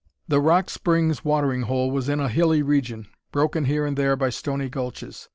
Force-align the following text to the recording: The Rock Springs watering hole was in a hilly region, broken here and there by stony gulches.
The 0.27 0.41
Rock 0.41 0.71
Springs 0.71 1.23
watering 1.23 1.61
hole 1.61 1.91
was 1.91 2.09
in 2.09 2.19
a 2.19 2.27
hilly 2.27 2.63
region, 2.63 3.07
broken 3.31 3.65
here 3.65 3.85
and 3.85 3.95
there 3.95 4.15
by 4.15 4.31
stony 4.31 4.67
gulches. 4.67 5.29